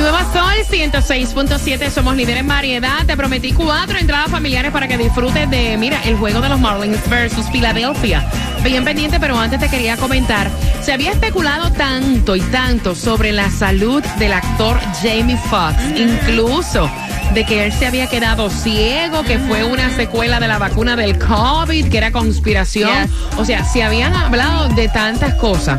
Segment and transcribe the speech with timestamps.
[0.00, 3.04] El nuevo Sol 106.7, somos líderes en variedad.
[3.04, 7.06] Te prometí cuatro entradas familiares para que disfrutes de, mira, el juego de los Marlins
[7.10, 8.26] versus Philadelphia.
[8.64, 13.50] Bien pendiente, pero antes te quería comentar, se había especulado tanto y tanto sobre la
[13.50, 16.90] salud del actor Jamie Foxx, incluso
[17.34, 21.18] de que él se había quedado ciego, que fue una secuela de la vacuna del
[21.18, 22.90] COVID, que era conspiración.
[23.36, 25.78] O sea, se habían hablado de tantas cosas.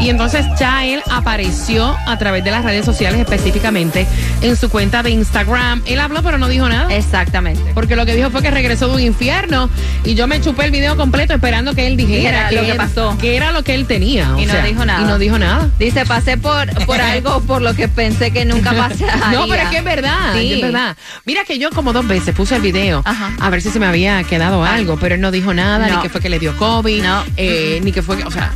[0.00, 4.06] Y entonces ya él apareció a través de las redes sociales, específicamente
[4.42, 5.82] en su cuenta de Instagram.
[5.86, 6.94] Él habló, pero no dijo nada.
[6.94, 7.72] Exactamente.
[7.74, 9.68] Porque lo que dijo fue que regresó de un infierno
[10.04, 12.76] y yo me chupé el video completo esperando que él dijera Dijera lo que él-
[12.76, 13.18] pasó.
[13.18, 14.34] que era lo que él tenía.
[14.34, 15.02] o Y no sea, dijo nada.
[15.02, 15.68] Y no dijo nada.
[15.78, 19.08] Dice, pasé por, por algo por lo que pensé que nunca pasaría.
[19.32, 20.52] No, pero es que es verdad, Sí.
[20.54, 20.87] es verdad.
[21.24, 23.32] Mira que yo como dos veces puse el video Ajá.
[23.40, 25.96] a ver si se me había quedado algo, pero él no dijo nada, No.
[25.96, 27.24] ni que fue que le dio COVID, No.
[27.36, 28.52] eh, ni que fue, que- o sea,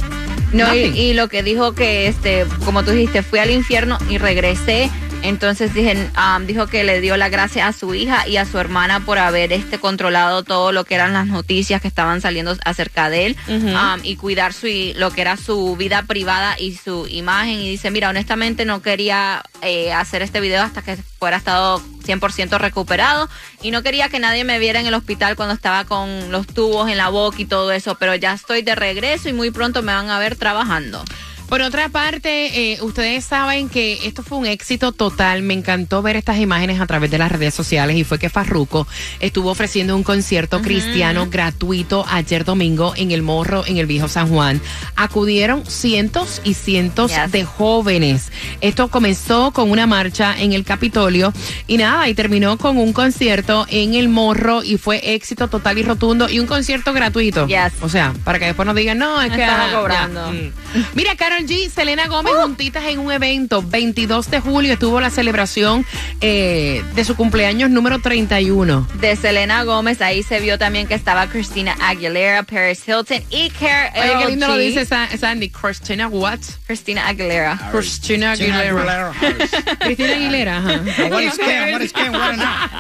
[0.53, 4.19] No, y, y lo que dijo que, este, como tú dijiste, fui al infierno y
[4.19, 4.91] regresé.
[5.23, 8.59] Entonces dije, um, dijo que le dio la gracia a su hija y a su
[8.59, 13.09] hermana por haber este controlado todo lo que eran las noticias que estaban saliendo acerca
[13.09, 14.67] de él um, y cuidar su
[14.97, 17.61] lo que era su vida privada y su imagen.
[17.61, 22.59] Y dice, mira, honestamente no quería eh, hacer este video hasta que fuera estado 100%
[22.59, 23.29] recuperado
[23.63, 26.91] y no quería que nadie me viera en el hospital cuando estaba con los tubos
[26.91, 29.93] en la boca y todo eso, pero ya estoy de regreso y muy pronto me
[29.93, 31.05] van a ver trabajando.
[31.53, 35.43] Por otra parte, eh, ustedes saben que esto fue un éxito total.
[35.43, 38.89] Me encantó ver estas imágenes a través de las redes sociales y fue que Farruko
[39.21, 44.31] estuvo ofreciendo un concierto cristiano gratuito ayer domingo en el Morro, en el Viejo San
[44.31, 44.63] Juan.
[44.97, 47.31] Acudieron cientos y cientos Yes.
[47.33, 48.33] de jóvenes.
[48.63, 51.35] Esto comenzó con una marcha en el Capitolio
[51.67, 55.83] y nada, y terminó con un concierto en el Morro y fue éxito total y
[55.83, 57.47] rotundo y un concierto gratuito.
[57.47, 57.75] Yes.
[57.83, 59.43] O sea, para que después nos digan, no, es que...
[59.43, 60.33] Estamos ah, cobrando.
[60.33, 60.85] ya, mm.
[60.95, 63.63] Mira, Carol G, Selena Gómez juntitas en un evento.
[63.63, 65.85] 22 de julio estuvo la celebración
[66.21, 68.89] eh, de su cumpleaños número 31.
[69.01, 73.91] De Selena Gómez, ahí se vio también que estaba Christina Aguilera, Paris Hilton y Carol
[73.97, 75.51] Oye, qué lindo lo dice Sa- Sandy.
[75.51, 76.39] Christina what?
[76.67, 77.59] Christina Aguilera.
[77.73, 79.13] Christina Aguilera.
[79.81, 80.81] Cristina Aguilera, ajá.
[81.11, 81.73] What is Ken?
[81.73, 82.13] What is Ken?
[82.15, 82.71] What not?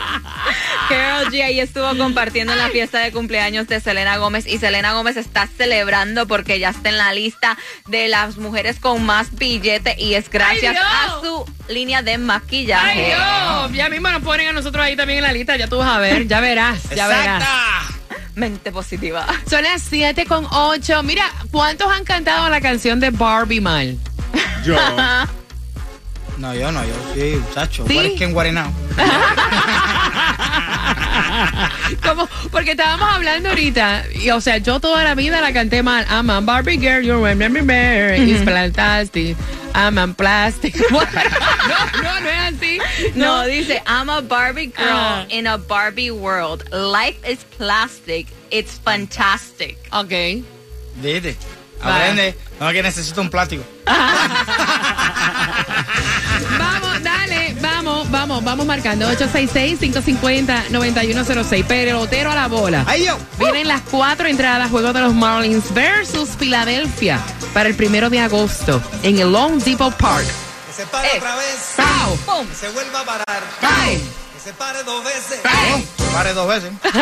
[0.88, 5.16] Carol G ahí estuvo compartiendo la fiesta de cumpleaños de Selena Gómez y Selena Gómez
[5.16, 7.56] está celebrando porque ya está en la lista
[7.88, 13.06] de las mujeres con más billete y es gracias a su línea de Ay, maquillaje.
[13.06, 13.72] Dios.
[13.72, 15.56] Ya mismo nos ponen a nosotros ahí también en la lista.
[15.56, 16.26] Ya tú vas a ver.
[16.28, 16.82] Ya verás.
[16.94, 17.44] Ya verás.
[18.34, 19.26] Mente positiva.
[19.48, 21.02] Son las 7 con 8.
[21.02, 23.98] Mira, ¿cuántos han cantado la canción de Barbie mal?
[24.64, 24.76] Yo.
[26.38, 27.84] No, yo no, yo sí, muchacho.
[27.86, 28.16] ¿Sí?
[28.32, 28.66] What is now?
[32.02, 36.06] Como, porque estábamos hablando ahorita, y, o sea, yo toda la vida la canté mal.
[36.10, 39.36] I'm a Barbie girl, you're a Barbie bear, it's fantastic.
[39.74, 40.74] I'm a plastic.
[40.90, 42.78] no, no, no es así.
[43.14, 45.24] No, dice, I'm a Barbie girl Ah.
[45.30, 46.64] in a Barbie world.
[46.72, 48.26] Life is plastic.
[48.50, 49.78] It's fantastic.
[49.92, 50.12] Ok.
[51.00, 51.34] Vaya.
[51.82, 52.34] Aprende.
[52.60, 53.64] No, que necesito un plático.
[58.12, 59.08] Vamos, vamos, marcando.
[59.10, 61.64] 866-550-9106.
[61.64, 62.84] Pelotero a la bola.
[62.86, 63.16] ¡Ay, yo!
[63.38, 67.18] Vienen las cuatro entradas, juego de los Marlins versus Filadelfia
[67.54, 70.26] para el primero de agosto en el Long Depot Park.
[70.68, 71.12] Que se pare Eh.
[71.18, 71.72] otra vez.
[71.76, 72.16] ¡Pau!
[72.26, 72.46] ¡Pum!
[72.46, 73.42] Que se vuelva a parar.
[73.62, 74.02] ¡Ay!
[74.34, 75.40] Que se pare dos veces.
[76.12, 76.70] Pare dos veces.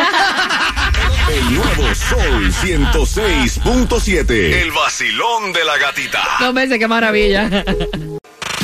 [1.31, 4.31] El nuevo Sol 106.7.
[4.61, 6.21] El vacilón de la gatita.
[6.39, 7.49] Dos veces, qué maravilla.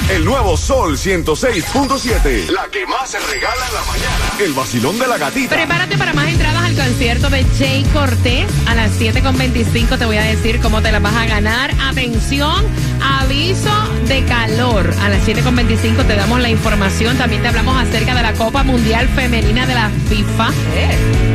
[0.09, 2.49] El nuevo Sol 106.7.
[2.49, 4.33] La que más se regala en la mañana.
[4.39, 5.53] El vacilón de la gatita.
[5.53, 8.47] Prepárate para más entradas al concierto de Jay Cortés.
[8.67, 11.71] A las 7.25 te voy a decir cómo te las vas a ganar.
[11.81, 12.65] Atención,
[13.01, 13.69] aviso
[14.07, 14.93] de calor.
[15.01, 17.17] A las 7.25 te damos la información.
[17.17, 20.53] También te hablamos acerca de la Copa Mundial Femenina de la FIFA.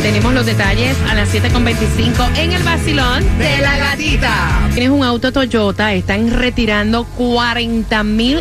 [0.00, 4.68] Tenemos los detalles a las 7.25 en el vacilón de la gatita.
[4.72, 8.40] Tienes un auto Toyota, están retirando 40 mil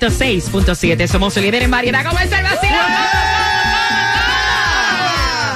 [0.00, 1.06] 106.7.
[1.08, 2.04] Somos su líder en variedad.
[2.06, 2.46] ¿Cómo está el?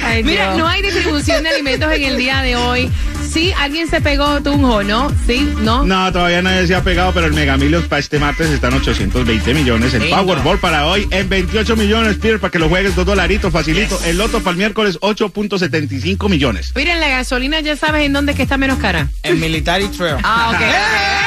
[0.08, 2.90] Ay, Mira, no hay distribución de alimentos en el día de hoy.
[3.30, 5.12] Sí, alguien se pegó tunjo, ¿no?
[5.28, 5.84] Sí, ¿no?
[5.84, 9.94] No, todavía nadie se ha pegado, pero el Megamilos para este martes están 820 millones.
[9.94, 10.18] El Lindo.
[10.18, 14.00] Powerball para hoy en 28 millones, Pierre, para que lo juegues dos dolaritos, facilito.
[14.06, 16.72] El Loto para el miércoles 8.75 millones.
[16.76, 19.10] Miren, la gasolina ya sabes en dónde es que está menos cara.
[19.24, 20.18] En Military Trail.
[20.24, 21.27] Ah, ok.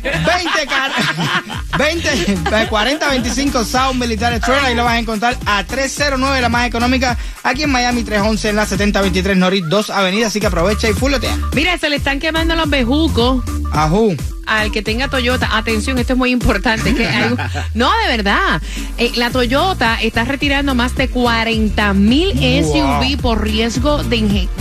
[0.04, 0.12] ¡Eh!
[0.26, 0.90] 20, car
[1.78, 6.66] 20, 40, 25 South Military Trail, ahí lo vas a encontrar a 309, la más
[6.66, 10.94] económica, aquí en Miami, 311 en la 7023 Norris 2 Avenida, así que aprovecha y
[10.94, 11.36] fuletea.
[11.54, 14.16] Mira, se le están quemando los bejucos Ajú.
[14.46, 15.56] al que tenga Toyota.
[15.56, 16.94] Atención, esto es muy importante.
[16.94, 17.36] Que algo-
[17.74, 18.62] no, de verdad.
[18.98, 24.16] Eh, la Toyota está retirando más de 40 mil SUV por riesgo de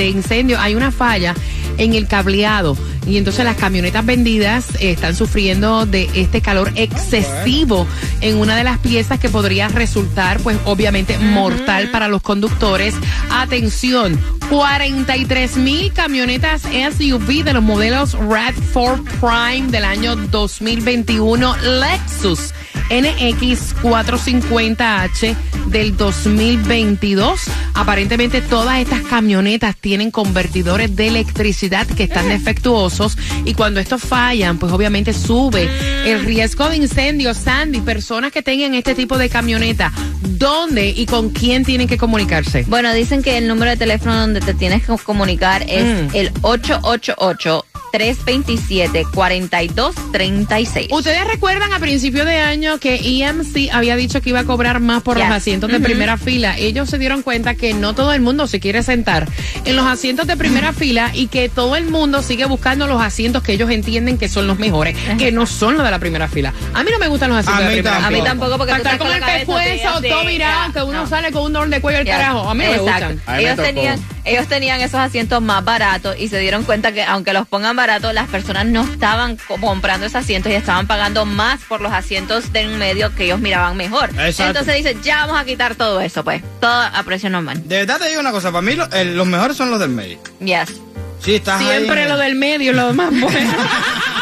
[0.09, 0.59] incendio.
[0.59, 1.33] Hay una falla
[1.77, 7.87] en el cableado y entonces las camionetas vendidas eh, están sufriendo de este calor excesivo
[8.21, 12.95] en una de las piezas que podría resultar pues obviamente mortal para los conductores.
[13.31, 14.19] Atención,
[14.49, 22.53] 43 mil camionetas SUV de los modelos RAV4 Prime del año 2021 Lexus
[22.89, 25.35] NX 450H
[25.67, 27.41] del 2022.
[27.73, 34.57] Aparentemente todas estas camionetas tienen convertidores de electricidad que están defectuosos y cuando estos fallan,
[34.57, 35.69] pues obviamente sube
[36.05, 37.33] el riesgo de incendio.
[37.33, 42.63] Sandy, personas que tengan este tipo de camioneta, ¿dónde y con quién tienen que comunicarse?
[42.67, 46.15] Bueno, dicen que el número de teléfono donde te tienes que comunicar es Mm.
[46.15, 47.65] el 888
[47.95, 50.91] 327-4236.
[50.91, 55.03] Ustedes recuerdan a principio de año que EMC había dicho que iba a cobrar más
[55.03, 56.57] por los asientos de primera fila.
[56.57, 59.27] Ellos se dieron cuenta que no todo el mundo se quiere sentar
[59.63, 63.43] en los asientos de primera fila y que todo el mundo sigue buscando los asientos
[63.43, 66.53] que ellos entienden que son los mejores, que no son los de la primera fila.
[66.73, 68.07] A mí no me gustan los asientos A de primera fila.
[68.07, 71.07] A mí tampoco porque estar estás con el pescuezo todo mirado, que uno no.
[71.07, 72.49] sale con un dolor de cuello al carajo.
[72.49, 73.21] A mí no me gustan.
[73.37, 77.47] Ellos tenían, ellos tenían esos asientos más baratos y se dieron cuenta que aunque los
[77.47, 81.79] pongan baratos, las personas no estaban co- comprando esos asientos y estaban pagando más por
[81.81, 84.09] los asientos de en medio que ellos miraban mejor.
[84.11, 84.43] Exacto.
[84.59, 86.41] Entonces dicen, ya vamos a quitar todo eso, pues.
[86.59, 87.61] Todo a precio normal.
[87.67, 89.89] De verdad te digo una cosa, para mí lo- el- los mejores son los del
[89.89, 90.17] medio.
[90.39, 90.73] Yes.
[91.21, 92.09] Sí, estás Siempre ahí.
[92.09, 93.53] lo del medio, lo más bueno.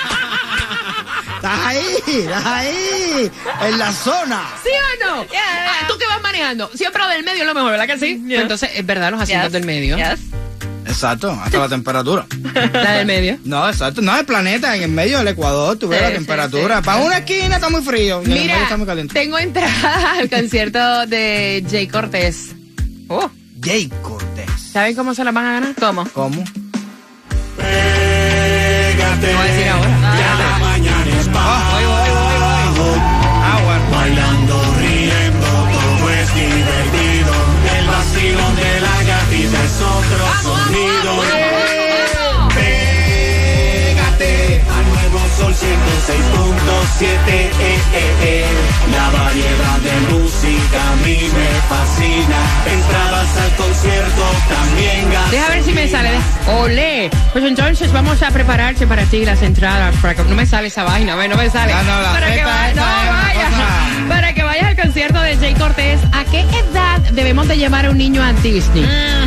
[1.43, 3.31] Estás ahí, estás ahí,
[3.67, 4.43] en la zona.
[4.63, 5.23] ¿Sí o no?
[5.25, 5.41] Yeah.
[5.67, 6.71] Ah, Tú que vas manejando.
[6.73, 8.23] Siempre lo del medio es lo mejor, ¿verdad que sí?
[8.29, 9.51] Entonces, es verdad, los asientos Yes.
[9.53, 9.97] del medio.
[9.97, 10.19] Yes.
[10.87, 12.25] Exacto, hasta la temperatura.
[12.71, 13.37] La del medio.
[13.43, 16.15] No, exacto, no, el planeta en el medio del Ecuador, tú ves Sí, la sí,
[16.15, 16.77] temperatura.
[16.77, 16.83] sí.
[16.85, 19.13] Para una esquina está muy frío y en el medio Mira, está muy caliente.
[19.13, 22.51] tengo entrada al concierto de Jay Cortés.
[23.09, 23.29] Oh,
[23.61, 24.49] Jay Cortés.
[24.71, 25.75] ¿Saben cómo se la van a ganar?
[25.77, 26.07] ¿Cómo?
[26.13, 26.41] ¿Cómo?
[27.57, 29.27] Pégate.
[29.27, 30.02] Te voy a decir ahora.
[39.73, 41.11] Es otro sonido.
[42.49, 47.03] Pégate al nuevo sol 106.7.
[47.03, 47.79] Eh, eh,
[48.23, 48.45] eh.
[48.91, 52.37] La variedad de música a mí me fascina.
[52.71, 56.11] Entradas al concierto también Deja ver si me sale.
[56.59, 57.09] ¡Olé!
[57.31, 59.95] Pues entonces vamos a prepararse para ti las entradas.
[60.01, 61.73] Para que no me sale esa vaina, no me sale.
[61.73, 62.83] No, no, la para que vaya- no,
[64.09, 67.89] Para que vayas al concierto de Jay Cortés, ¿a qué edad debemos de llevar a
[67.89, 68.83] un niño a Disney?
[68.83, 69.22] Mm,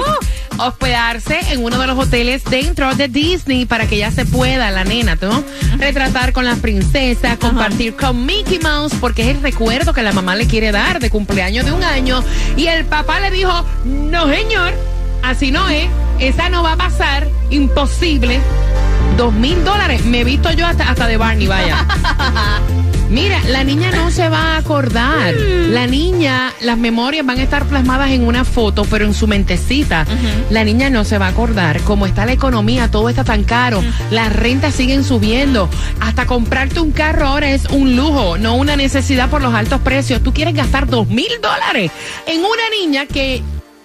[0.59, 4.85] Hospedarse en uno de los hoteles dentro de Disney para que ella se pueda, la
[4.85, 5.43] nena, ¿no?
[5.79, 10.37] Retratar con las princesas, compartir con Mickey Mouse, porque es el recuerdo que la mamá
[10.37, 12.23] le quiere dar de cumpleaños de un año.
[12.57, 14.73] Y el papá le dijo: No, señor,
[15.23, 15.89] así no es.
[16.19, 17.27] Esa no va a pasar.
[17.51, 18.41] Imposible.
[19.17, 20.05] Dos mil dólares.
[20.05, 21.87] Me he visto yo hasta, hasta de Barney, vaya.
[23.13, 25.35] Mira, la niña no se va a acordar.
[25.35, 30.07] La niña, las memorias van a estar plasmadas en una foto, pero en su mentecita.
[30.49, 31.83] La niña no se va a acordar.
[31.83, 33.85] Como está la economía, todo está tan caro.
[34.11, 35.69] Las rentas siguen subiendo.
[36.01, 40.23] Hasta comprarte un carro ahora es un lujo, no una necesidad por los altos precios.
[40.23, 41.91] Tú quieres gastar dos mil dólares
[42.27, 43.43] en una niña que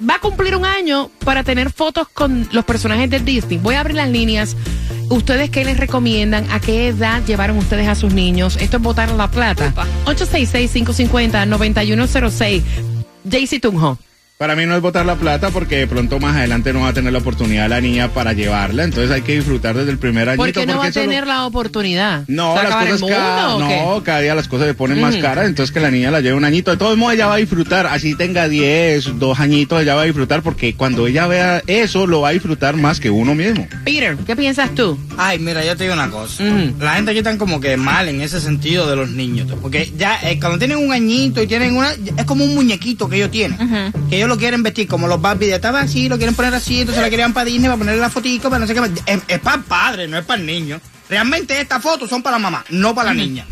[0.10, 3.57] va a cumplir un año para tener fotos con los personajes de Disney.
[3.57, 4.55] Voy a abrir las líneas.
[5.09, 6.45] ¿Ustedes qué les recomiendan?
[6.51, 8.57] ¿A qué edad llevaron ustedes a sus niños?
[8.57, 9.73] Esto es botar la plata.
[10.05, 12.61] 866-550-9106.
[13.29, 13.97] Jaycee Tunjo.
[14.38, 16.94] Para mí no es botar la plata porque de pronto más adelante no va a
[16.94, 18.84] tener la oportunidad la niña para llevarla.
[18.84, 20.44] Entonces hay que disfrutar desde el primer añito.
[20.44, 22.24] ¿Por qué no va a lo- tener la oportunidad?
[22.27, 23.79] No, ¿Se va a las cosas cada, mundo qué?
[23.82, 25.24] no, cada día las cosas se ponen más Ujú.
[25.24, 26.70] caras, entonces que la niña la lleve un añito.
[26.70, 30.06] De todos modos, ella va a disfrutar, así tenga 10, dos añitos, ella va a
[30.06, 33.67] disfrutar porque cuando ella vea eso, lo va a disfrutar más que uno mismo.
[33.86, 35.00] Peter, ¿qué piensas tú?
[35.17, 36.44] Ay, mira, yo te digo una cosa.
[36.79, 39.48] La gente aquí está como que mal en ese sentido de los niños.
[39.63, 41.89] Porque ya eh, cuando tienen un añito y tienen una.
[42.15, 43.58] Es como un muñequito que ellos tienen.
[44.12, 46.81] Que ellos lo quieren vestir como los Barbie de estaba así, lo quieren poner así,
[46.81, 49.22] entonces la querían para Disney, para ponerle la fotico, para no sé qué.
[49.27, 50.79] es para el padre, no es para el niño.
[51.10, 53.46] Realmente estas fotos son para la mamá, no para la niña.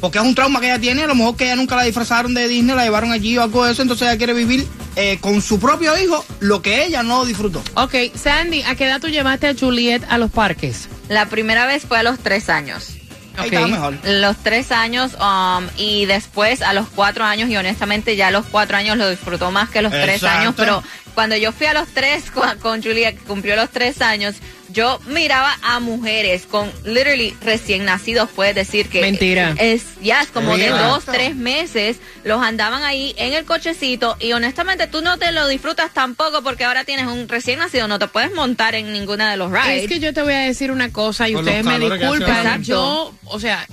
[0.00, 2.32] Porque es un trauma que ella tiene, a lo mejor que ella nunca la disfrazaron
[2.32, 5.42] de Disney, la llevaron allí o algo de eso, entonces ella quiere vivir eh, con
[5.42, 7.62] su propio hijo lo que ella no disfrutó.
[7.74, 10.88] Ok, Sandy, ¿a qué edad tú llevaste a Juliet a los parques?
[11.08, 12.98] La primera vez fue a los tres años.
[13.38, 13.94] Ahí mejor.
[14.04, 18.76] Los tres años um, y después a los cuatro años y honestamente ya los cuatro
[18.76, 20.82] años lo disfrutó más que los tres años, pero
[21.14, 24.36] cuando yo fui a los tres con, con Julia que cumplió los tres años,
[24.68, 29.54] yo miraba a mujeres con literally recién nacidos, puedes decir que Mentira.
[29.58, 34.32] es ya es como de dos, tres meses, los andaban ahí en el cochecito y
[34.32, 38.08] honestamente tú no te lo disfrutas tampoco porque ahora tienes un recién nacido, no te
[38.08, 39.84] puedes montar en ninguna de los rides.
[39.84, 42.62] Es que yo te voy a decir una cosa y Con ustedes me disculpan.
[42.62, 43.66] Yo, o sea,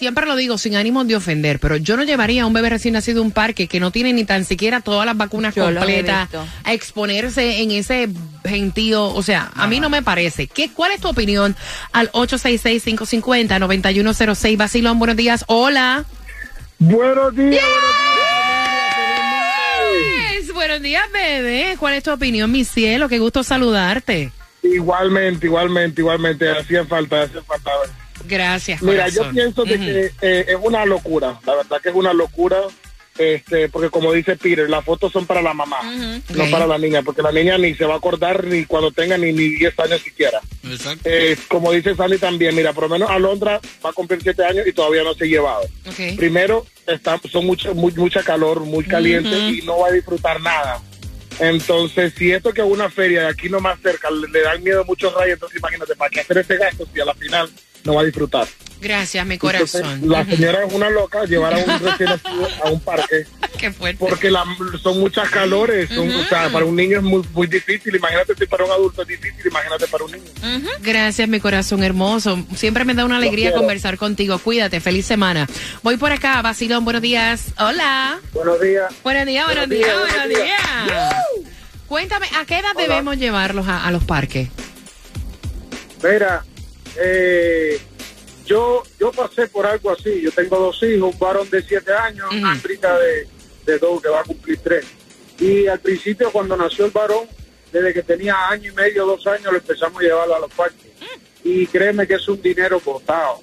[0.00, 2.94] siempre lo digo sin ánimo de ofender, pero yo no llevaría a un bebé recién
[2.94, 6.30] nacido a un parque que no tiene ni tan siquiera todas las vacunas Yo completas
[6.64, 8.08] a exponerse en ese
[8.42, 9.04] gentío.
[9.04, 10.46] O sea, a mí no me parece.
[10.46, 11.54] ¿Qué, ¿Cuál es tu opinión?
[11.92, 14.56] Al 866-550-9106.
[14.56, 15.44] Basilón, buenos días.
[15.48, 16.06] Hola.
[16.78, 17.62] Buenos días,
[20.32, 21.76] Yes, Buenos días, bebé.
[21.78, 23.06] ¿Cuál es tu opinión, mi cielo?
[23.10, 24.32] Qué gusto saludarte.
[24.62, 26.50] Igualmente, igualmente, igualmente.
[26.50, 27.70] Hacía falta, hacía falta.
[28.26, 29.26] Gracias, Mira, corazón.
[29.26, 31.38] yo pienso de que eh, es una locura.
[31.46, 32.58] La verdad que es una locura.
[33.18, 37.02] Este, porque como dice Peter, las fotos son para la mamá, no para la niña,
[37.02, 40.00] porque la niña ni se va a acordar ni cuando tenga ni, ni 10 años
[40.00, 40.40] siquiera.
[40.64, 41.02] Exacto.
[41.04, 44.66] Eh, como dice Sandy también, mira, por lo menos Alondra va a cumplir 7 años
[44.66, 45.62] y todavía no se ha llevado.
[45.86, 46.16] Ok.
[46.16, 50.80] Primero, está, son mucha, muy, mucha calor, muy caliente y no va a disfrutar nada.
[51.40, 54.80] Entonces, si esto que es una feria de aquí nomás cerca le, le dan miedo
[54.82, 57.50] a muchos rayos, entonces imagínate, ¿para qué hacer ese gasto si a la final
[57.84, 58.46] no va a disfrutar?
[58.80, 60.08] Gracias, mi Entonces, corazón.
[60.08, 63.26] la señora es una loca llevar a un recién nacido a un parque
[63.58, 63.98] Qué fuerte.
[63.98, 64.44] porque la-
[64.82, 68.46] son muchas calores, son, o sea, para un niño es muy, muy difícil, imagínate si
[68.46, 70.24] para un adulto es difícil, imagínate para un niño.
[70.80, 72.42] Gracias, mi corazón hermoso.
[72.56, 74.38] Siempre me da una alegría conversar contigo.
[74.38, 75.46] Cuídate, feliz semana.
[75.82, 77.52] Voy por acá, Basilón, buenos días.
[77.58, 78.18] Hola.
[78.32, 78.94] Buenos días.
[79.04, 81.14] Buenos días, buenos días, buenos días.
[81.86, 84.48] Cuéntame, ¿a qué edad debemos llevarlos a, a los parques?
[86.02, 86.44] Mira,
[86.96, 87.78] eh,
[88.46, 90.20] yo yo pasé por algo así.
[90.20, 93.26] Yo tengo dos hijos, un varón de siete años, una hembrita de,
[93.64, 94.86] de dos que va a cumplir tres.
[95.38, 97.26] Y al principio, cuando nació el varón,
[97.72, 100.90] desde que tenía año y medio, dos años, lo empezamos a llevarlo a los parques.
[101.42, 103.40] Y créeme que es un dinero botado.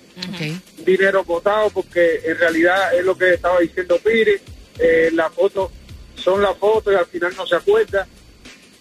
[0.77, 4.35] Un dinero botado porque en realidad es lo que estaba diciendo Piri.
[4.77, 5.71] Eh, las fotos
[6.15, 8.07] son las fotos y al final no se acuerda.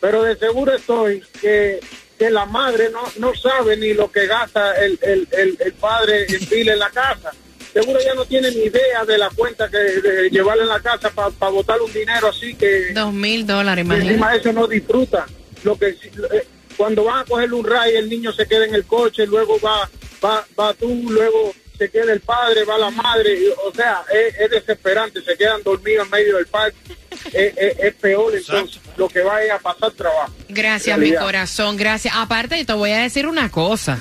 [0.01, 1.81] Pero de seguro estoy que,
[2.19, 6.27] que la madre no, no sabe ni lo que gasta el, el, el, el padre
[6.29, 7.33] en pila en la casa.
[7.73, 11.11] Seguro ya no tiene ni idea de la cuenta que de llevarle en la casa
[11.11, 14.33] para botar un dinero así que Dos mil dólares, encima imagínate.
[14.33, 15.27] de eso no disfruta.
[15.63, 18.85] Lo que eh, cuando van a coger un ray, el niño se queda en el
[18.87, 19.89] coche, luego va
[20.25, 24.35] va va tú, luego se queda el padre, va la madre, y, o sea, es,
[24.41, 26.77] es desesperante, se quedan dormidos en medio del parque,
[27.33, 30.33] es, es- es peor, entonces lo que va a pasar trabajo.
[30.49, 32.15] Gracias, mi corazón, gracias.
[32.17, 34.01] Aparte, te voy a decir una cosa.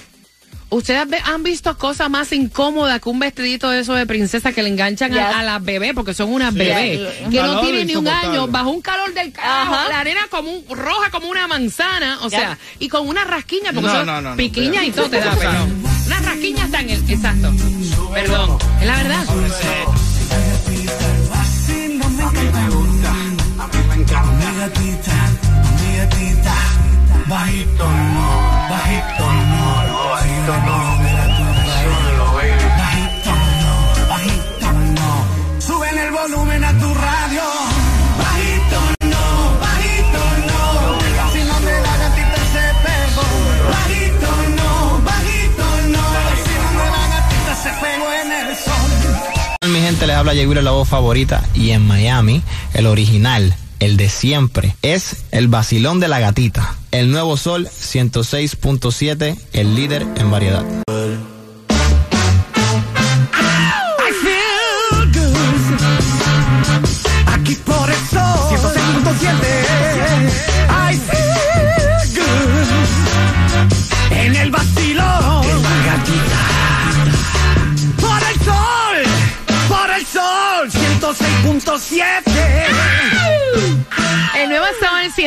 [0.68, 4.70] Ustedes han visto cosas más incómodas que un vestidito de eso de princesa que le
[4.70, 5.36] enganchan a- Yes.
[5.38, 8.72] a, las bebés, porque son unas bebés, Un que no tienen ni un año, bajo
[8.72, 12.90] un calor del carajo, la arena como un, roja como una manzana, o sea, y
[12.90, 15.36] con una rasquiña, porque No, son no, no, no, piquiña y todo te da,
[16.46, 17.04] rasquiña está en el,
[18.14, 19.26] perdón, es la verdad.
[27.28, 28.28] Bajito no,
[28.70, 30.95] bajito no, bajito no,
[50.08, 52.42] les habla Wheeler, la voz favorita y en Miami
[52.74, 56.76] el original, el de siempre, es el vacilón de la gatita.
[56.92, 60.64] El nuevo sol 106.7, el líder en variedad.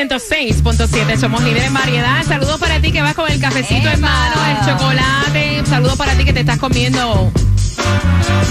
[0.08, 1.18] 106.7.
[1.18, 2.24] Somos líderes en variedad.
[2.24, 5.66] Saludos para ti que vas con el cafecito en mano, el chocolate.
[5.66, 7.30] Saludos para ti que te estás comiendo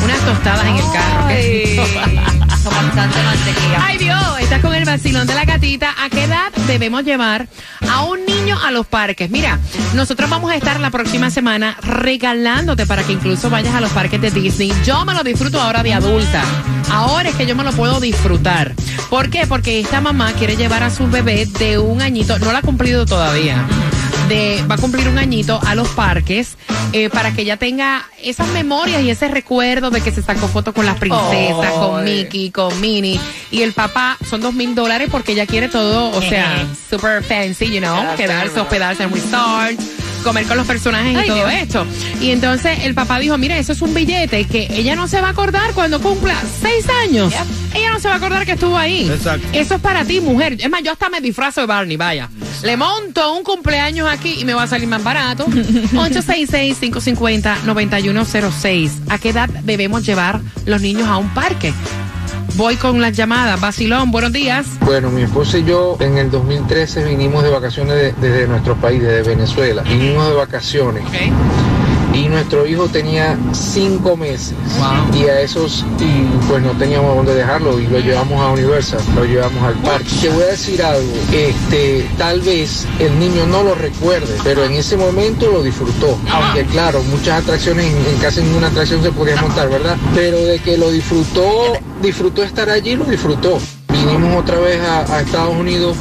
[0.03, 2.37] unas tostadas en el carro.
[2.67, 3.85] Con bastante mantequilla.
[3.85, 5.95] Ay Dios, estás con el vacilón de la gatita.
[6.03, 7.47] ¿A qué edad debemos llevar
[7.89, 9.29] a un niño a los parques?
[9.29, 9.57] Mira,
[9.93, 14.19] nosotros vamos a estar la próxima semana regalándote para que incluso vayas a los parques
[14.19, 14.73] de Disney.
[14.83, 16.43] Yo me lo disfruto ahora de adulta.
[16.91, 18.73] Ahora es que yo me lo puedo disfrutar.
[19.09, 19.47] ¿Por qué?
[19.47, 23.05] Porque esta mamá quiere llevar a su bebé de un añito, no lo ha cumplido
[23.05, 23.65] todavía.
[24.27, 26.57] De, va a cumplir un añito a los parques
[26.91, 30.73] eh, para que ella tenga esas memorias y ese recuerdo de que se sacó fotos
[30.73, 33.19] con las princesas, con Mickey, con Minnie.
[33.51, 37.71] Y el papá son dos mil dólares porque ella quiere todo, o sea, super fancy,
[37.71, 41.51] you know, quedarse, hospedarse en resorts comer con los personajes y Ay, todo Dios.
[41.53, 41.85] esto.
[42.21, 45.29] Y entonces el papá dijo, mira, eso es un billete que ella no se va
[45.29, 47.33] a acordar cuando cumpla seis años.
[47.73, 49.07] Ella no se va a acordar que estuvo ahí.
[49.09, 49.47] Exacto.
[49.53, 50.57] Eso es para ti, mujer.
[50.59, 52.29] Es más, yo hasta me disfrazo de Barney, vaya.
[52.63, 55.45] Le monto un cumpleaños aquí y me va a salir más barato.
[55.93, 58.89] 866-550-9106.
[59.09, 61.71] ¿A qué edad debemos llevar los niños a un parque?
[62.57, 63.61] Voy con las llamadas.
[63.61, 64.65] Basilón, buenos días.
[64.81, 68.99] Bueno, mi esposa y yo en el 2013 vinimos de vacaciones de- desde nuestro país,
[69.01, 69.83] desde Venezuela.
[69.83, 71.03] Vinimos de vacaciones
[72.17, 74.53] y nuestro hijo tenía cinco meses
[75.13, 79.25] y a esos y pues no teníamos dónde dejarlo y lo llevamos a Universal, lo
[79.25, 80.09] llevamos al parque.
[80.21, 84.73] Te voy a decir algo, este, tal vez el niño no lo recuerde, pero en
[84.73, 86.17] ese momento lo disfrutó.
[86.31, 89.95] Aunque claro, muchas atracciones en, en casi ninguna atracción se podía montar, ¿verdad?
[90.15, 93.59] Pero de que lo disfrutó, disfrutó estar allí, lo disfrutó.
[93.89, 95.95] Vinimos otra vez a, a Estados Unidos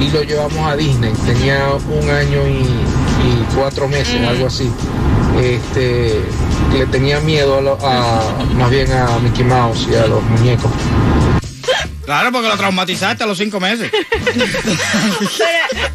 [0.00, 1.12] y lo llevamos a Disney.
[1.26, 4.70] Tenía un año y, y cuatro meses, algo así.
[5.40, 6.20] Este,
[6.76, 10.70] le tenía miedo a, lo- a- más bien a Mickey Mouse y a los muñecos.
[12.04, 13.90] Claro, porque lo traumatizaste a los cinco meses.
[13.92, 14.38] Pero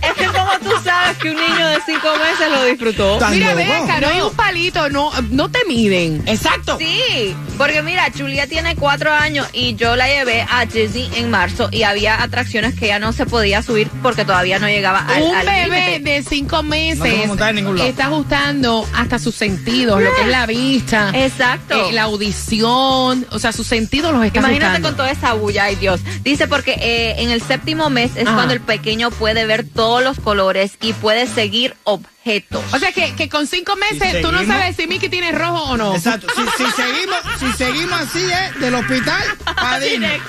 [0.01, 0.27] es que
[0.59, 3.17] tú sabes que un niño de cinco meses lo disfrutó.
[3.17, 6.23] Tan Mira, ve acá, no hay un palito, no, no te miden.
[6.27, 6.77] Exacto.
[6.79, 11.69] Sí, porque mira, Julia tiene cuatro años y yo la llevé a Disney en marzo
[11.71, 15.35] y había atracciones que ella no se podía subir porque todavía no llegaba al, un
[15.35, 16.09] al bebé límite.
[16.11, 17.89] de cinco meses No se puede montar en ningún lado.
[17.89, 21.89] está ajustando hasta sus sentidos, lo que es la vista, Exacto.
[21.89, 24.87] eh, la audición, o sea, sus sentidos los está Imagínate ajustando.
[24.89, 26.01] con toda esa bulla, ay Dios.
[26.23, 28.35] Dice porque eh, en el séptimo mes es Ajá.
[28.35, 30.42] cuando el pequeño puede ver todos los colores
[30.81, 32.63] y puede seguir objetos.
[32.73, 35.71] O sea que, que con cinco meses Si tú no sabes si Mickey tiene rojo
[35.71, 35.95] o no.
[35.95, 36.27] Exacto.
[36.35, 38.51] Si, si seguimos, si seguimos así, ¿eh?
[38.59, 40.19] Del hospital a Disney.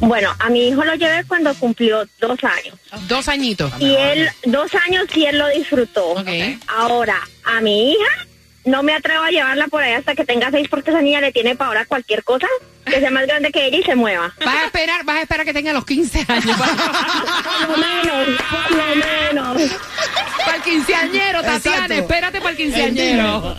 [0.00, 2.78] Bueno, a mi hijo lo llevé cuando cumplió dos años.
[3.08, 3.72] Dos añitos.
[3.80, 6.14] Y él, dos años y él lo disfrutó.
[6.68, 8.26] Ahora, a mi hija,
[8.64, 11.32] no me atrevo a llevarla por ahí hasta que tenga seis porque esa niña le
[11.32, 12.48] tiene para ahora cualquier cosa
[12.84, 14.32] que sea más grande que ella y se mueva.
[14.44, 16.56] Vas a esperar, vas a esperar que tenga los 15 años.
[17.66, 19.72] Por lo menos, por lo menos.
[20.66, 21.76] Quinceañero, Tatiana.
[21.76, 21.94] Exacto.
[21.94, 23.56] Espérate para el quinceañero.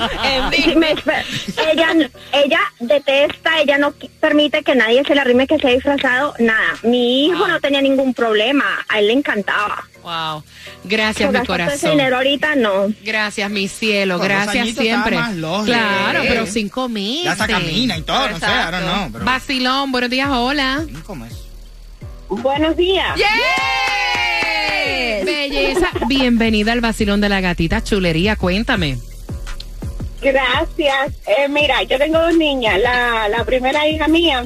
[1.72, 6.76] Ella, ella detesta, ella no permite que nadie se le arrime que sea disfrazado, nada.
[6.84, 9.88] Mi hijo no tenía ningún problema, a él le encantaba.
[10.04, 10.44] Wow.
[10.84, 11.92] Gracias, mi todo ese corazón.
[11.92, 12.94] dinero ahorita no.
[13.04, 14.20] Gracias, mi cielo.
[14.20, 15.18] Gracias siempre.
[15.18, 15.34] más.
[15.66, 17.24] Claro, pero cinco meses.
[17.24, 19.10] Ya hasta camina y todo, no sé, ahora no.
[19.12, 20.84] Pero Vacilón, buenos días, hola.
[20.88, 21.40] cinco meses.
[22.30, 23.18] Buenos días.
[24.48, 25.26] ¡Yes!
[25.26, 25.88] Belleza.
[26.08, 28.36] Bienvenida al vacilón de la gatita chulería.
[28.36, 28.98] Cuéntame.
[30.22, 31.14] Gracias.
[31.28, 32.80] Eh, mira, yo tengo dos niñas.
[32.80, 34.46] La, la primera hija mía,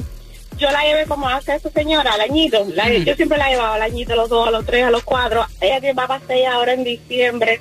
[0.58, 2.66] yo la llevé como hace esa señora, al añito.
[2.74, 5.02] La- Yo siempre la llevaba al añito, a los dos, a los tres, a los
[5.02, 5.46] cuatro.
[5.60, 7.60] Ella tiene va seis ahora en diciembre.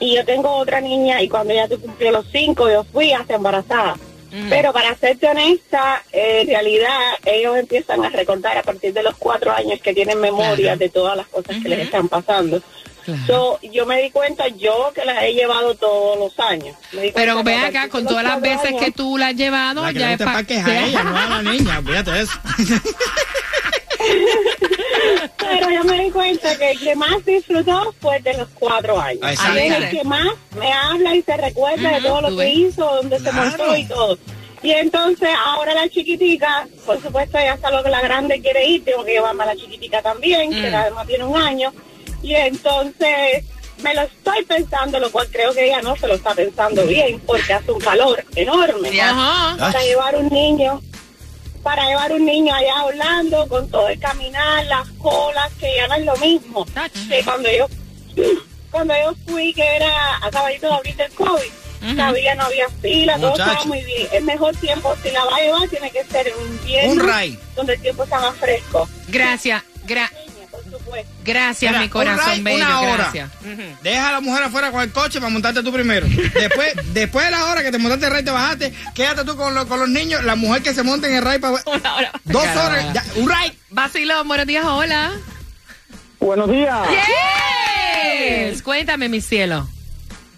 [0.00, 3.96] Y yo tengo otra niña y cuando ella cumplió los cinco, yo fui hasta embarazada.
[4.48, 9.16] Pero para serte honesta, eh, en realidad ellos empiezan a recordar a partir de los
[9.16, 12.62] cuatro años que tienen memoria de todas las cosas que les están pasando.
[13.26, 16.76] So, yo me di cuenta yo que las he llevado todos los años.
[17.14, 19.92] Pero ve que acá, con todas las veces años- que tú la has llevado, La
[19.92, 21.82] que ya es gusta pa- el parque es a ella, no a la niña.
[21.82, 22.32] Fíjate eso.
[25.38, 29.22] Pero yo me di cuenta que el que más disfrutó fue de los cuatro años.
[29.22, 29.58] Exacto.
[29.58, 33.18] Es el que más me habla y se recuerda de todo lo que hizo, donde
[33.18, 34.18] se montó y todo.
[34.62, 38.84] Y entonces ahora la chiquitica, por supuesto ya hasta lo que la grande quiere ir,
[38.84, 41.72] tengo que llevarme a la chiquitica también, que además tiene un año.
[42.22, 43.44] Y entonces
[43.82, 47.20] me lo estoy pensando, lo cual creo que ella no se lo está pensando bien,
[47.20, 49.56] porque hace un calor enorme Ajá.
[49.58, 50.82] para llevar un niño
[51.62, 55.94] para llevar un niño allá hablando con todo el caminar, las colas, que ya no
[55.94, 56.66] es lo mismo
[57.08, 57.66] que cuando yo
[58.70, 61.50] cuando yo fui que era a caballito de abril del COVID
[61.96, 63.50] Sabía, no había fila, todo Muchacho.
[63.52, 64.06] estaba muy bien.
[64.12, 66.92] El mejor tiempo, si la va a llevar, tiene que ser un invierno.
[66.92, 67.38] Un ray.
[67.56, 68.86] Donde el tiempo está más fresco.
[69.08, 70.10] Gracias, gra-
[71.30, 72.94] gracias, Mira, mi corazón un ride, bello, una hora.
[72.96, 73.30] gracias.
[73.82, 76.06] Deja a la mujer afuera con el coche para montarte tú primero.
[76.34, 79.54] Después, después de la hora que te montaste el rey, te bajaste, quédate tú con,
[79.54, 81.54] los- con los niños, la mujer que se monte en el rey para...
[82.24, 83.56] Dos horas, ya, un ride.
[83.70, 85.12] Vacilón, buenos días, hola.
[86.18, 86.78] Buenos días.
[86.90, 88.62] Yes.
[88.62, 89.68] Cuéntame, mi cielo.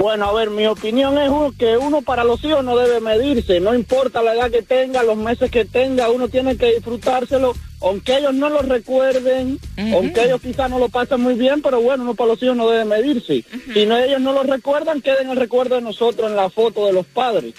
[0.02, 3.72] Bueno, a ver, mi opinión es que uno para los hijos no debe medirse, no
[3.72, 8.34] importa la edad que tenga, los meses que tenga, uno tiene que disfrutárselo, aunque ellos
[8.34, 9.60] no lo recuerden,
[9.92, 12.68] aunque ellos quizás no lo pasen muy bien, pero bueno, uno para los hijos no
[12.68, 13.44] debe medirse.
[13.72, 16.94] Si no, ellos no lo recuerdan, queden el recuerdo de nosotros en la foto de
[16.94, 17.54] los padres.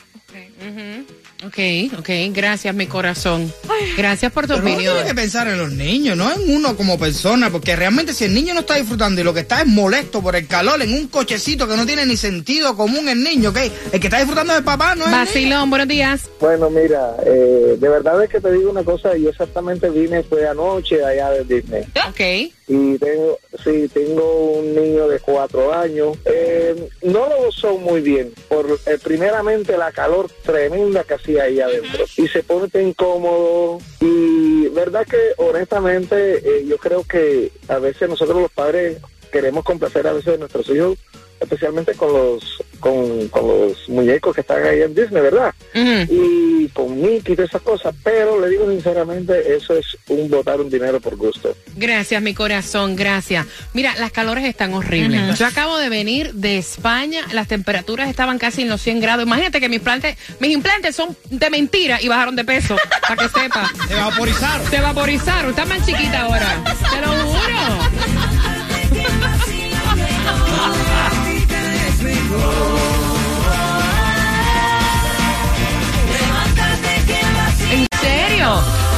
[1.46, 1.58] Ok,
[2.00, 3.52] ok, gracias, mi corazón.
[3.98, 4.94] Gracias por tu Pero uno opinión.
[4.96, 8.34] tiene que pensar en los niños, no en uno como persona, porque realmente si el
[8.34, 11.08] niño no está disfrutando y lo que está es molesto por el calor en un
[11.08, 13.58] cochecito que no tiene ni sentido común el niño, ¿ok?
[13.92, 15.12] El que está disfrutando es el papá, no es.
[15.12, 16.30] Vacilón, buenos días.
[16.40, 20.48] Bueno, mira, eh, de verdad es que te digo una cosa, yo exactamente vine fue
[20.48, 21.84] anoche allá de Disney.
[22.08, 22.54] Ok.
[22.68, 26.18] Y tengo, sí, tengo un niño de cuatro años.
[26.26, 31.60] Eh, no lo gozó muy bien, por eh, primeramente la calor tremenda que hacía ahí
[31.60, 32.06] adentro.
[32.18, 33.80] Y se pone incómodo.
[34.00, 38.98] Y verdad que honestamente eh, yo creo que a veces nosotros los padres
[39.32, 40.98] queremos complacer a veces a nuestros hijos,
[41.44, 45.54] especialmente con los con, con los muñecos que están ahí en Disney, ¿verdad?
[45.74, 50.60] Y con Mickey y todas esas cosas, pero le digo sinceramente, eso es un botar
[50.60, 51.56] un dinero por gusto.
[51.78, 53.46] Gracias, mi corazón, gracias.
[53.72, 55.40] Mira, las calores están horribles.
[55.40, 59.26] Yo acabo de venir de España, las temperaturas estaban casi en los 100 grados.
[59.26, 63.30] Imagínate que mis implantes, mis implantes son de mentira y bajaron de peso, para que
[63.30, 63.72] sepa.
[63.88, 64.70] Se vaporizaron.
[64.70, 66.64] Se vaporizaron, está más chiquita ahora.
[66.66, 67.83] Te lo juro.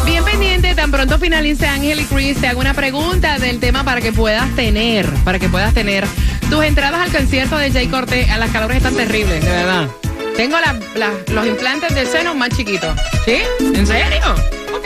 [0.06, 4.02] Bien pendiente, tan pronto finalice Ángel y Chris, te hago una pregunta del tema para
[4.02, 6.06] que puedas tener, para que puedas tener
[6.50, 8.28] tus entradas al concierto de Jay Cortés.
[8.38, 9.88] Las calores están terribles, de verdad.
[10.36, 12.96] Tengo la- la- los implantes de seno más chiquitos.
[13.26, 13.38] ¿Sí?
[13.60, 14.20] ¿En serio?
[14.74, 14.86] Ok.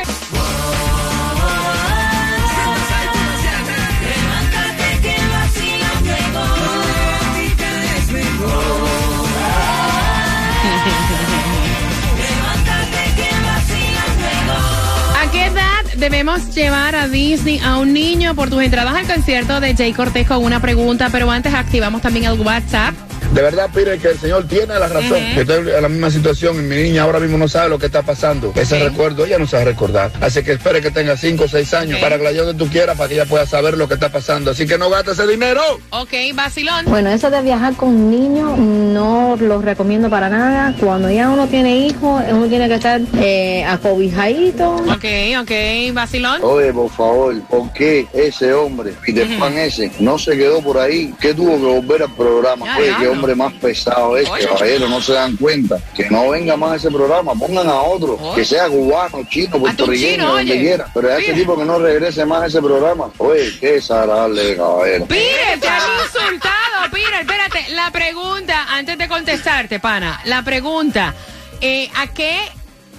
[16.00, 20.28] Debemos llevar a Disney a un niño por tus entradas al concierto de Jay Cortés
[20.28, 21.10] con una pregunta?
[21.12, 23.09] Pero antes activamos también el WhatsApp.
[23.34, 25.20] De verdad, Pire, que el Señor tiene la razón.
[25.34, 27.86] Que estoy en la misma situación y mi niña ahora mismo no sabe lo que
[27.86, 28.52] está pasando.
[28.56, 30.12] Ese recuerdo ella no sabe recordar.
[30.22, 32.98] Así que espere que tenga 5 o 6 años para que la donde tú quieras
[32.98, 34.52] para que ella pueda saber lo que está pasando.
[34.52, 35.62] Así que no gaste ese dinero.
[35.92, 36.86] Ok, vacilón.
[36.86, 40.74] Bueno, eso de viajar con niños no lo recomiendo para nada.
[40.80, 44.76] Cuando ya uno tiene hijos, uno tiene que estar eh, acobijadito.
[44.76, 45.06] Ok,
[45.42, 46.42] ok, vacilón.
[46.44, 51.13] Oye, por favor, ¿por qué ese hombre, Peter Pan ese, no se quedó por ahí?
[51.20, 52.65] ¿Qué tuvo que volver al programa?
[52.65, 53.19] Ya, Oye, ya, qué no.
[53.20, 54.48] Hombre más pesado es, Oye.
[54.48, 55.78] caballero, no se dan cuenta.
[55.96, 60.28] Que no venga más ese programa, pongan a otro, que sea cubano, chino, puertorriqueño, chino,
[60.28, 60.62] donde oye.
[60.62, 60.88] quiera.
[60.94, 63.12] Pero a ese tipo que no regrese más a ese programa.
[63.18, 65.06] Oye, qué desagradable, caballero.
[65.06, 67.20] Pire, te han insultado, Pire.
[67.22, 71.14] Espérate, la pregunta, antes de contestarte, pana, la pregunta,
[71.62, 72.40] eh, ¿a qué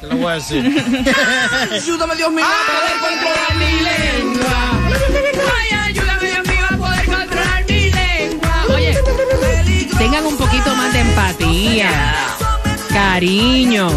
[0.00, 0.64] Te lo voy a decir.
[1.72, 4.81] Ayúdame, Dios mío, a poder controlar mi lengua.
[11.12, 12.14] Empatía,
[12.88, 13.88] cariño.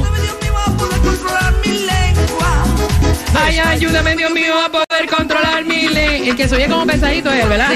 [3.34, 6.30] Ay, ayúdame, Dios mío, a poder controlar mi lengua.
[6.30, 7.71] El que se oye como pesadito es ¿verdad?